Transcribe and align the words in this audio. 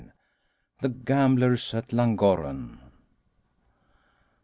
THE 0.81 0.89
GAMBLERS 0.89 1.75
AT 1.75 1.93
LLANGORREN. 1.93 2.79